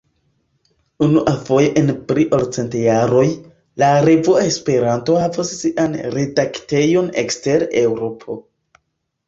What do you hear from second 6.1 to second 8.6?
redaktejon ekster Eŭropo.